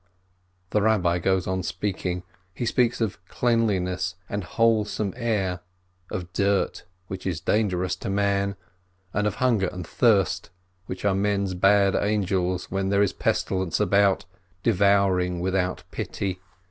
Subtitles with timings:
[0.71, 2.23] The Rabbi goes on speaking.
[2.55, 5.59] He speaks of cleanliness and wholesome air,
[6.09, 8.55] of dirt, which is dangerous to man,
[9.13, 10.49] and of hunger and thirst,
[10.87, 14.25] which are men's bad angels when there is a pestilence about,
[14.63, 16.39] devouring without pity.